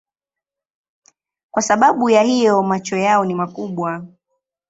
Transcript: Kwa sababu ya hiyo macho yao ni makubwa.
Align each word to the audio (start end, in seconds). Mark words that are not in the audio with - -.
Kwa 1.51 1.61
sababu 1.61 2.09
ya 2.09 2.21
hiyo 2.21 2.63
macho 2.63 2.97
yao 2.97 3.25
ni 3.25 3.35
makubwa. 3.35 4.05